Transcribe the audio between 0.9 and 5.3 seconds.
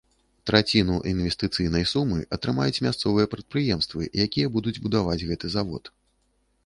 інвестыцыйнай сумы атрымаюць мясцовыя прадпрыемствы, якія будуць будаваць